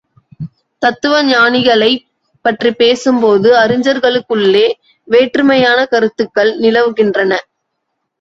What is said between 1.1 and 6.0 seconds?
ஞானிகளைப் பற்றிப்பேசும்போது அறிஞர்களுக்குள்ளே வேற்றுமையான